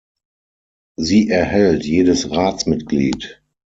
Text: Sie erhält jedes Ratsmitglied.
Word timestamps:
Sie 0.97 1.29
erhält 1.29 1.85
jedes 1.85 2.31
Ratsmitglied. 2.31 3.39